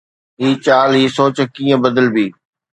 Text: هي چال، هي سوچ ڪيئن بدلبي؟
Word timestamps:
هي 0.39 0.49
چال، 0.65 0.89
هي 0.99 1.05
سوچ 1.17 1.37
ڪيئن 1.55 1.77
بدلبي؟ 1.85 2.27